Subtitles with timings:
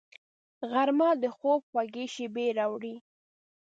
[0.71, 2.95] غرمه د خوب خوږې شېبې راوړي